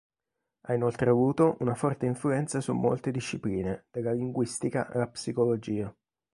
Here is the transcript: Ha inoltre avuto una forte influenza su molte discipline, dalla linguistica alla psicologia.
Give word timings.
Ha 0.61 0.73
inoltre 0.73 1.11
avuto 1.11 1.57
una 1.59 1.75
forte 1.75 2.07
influenza 2.07 2.59
su 2.59 2.73
molte 2.73 3.11
discipline, 3.11 3.85
dalla 3.91 4.13
linguistica 4.13 4.87
alla 4.87 5.05
psicologia. 5.07 5.95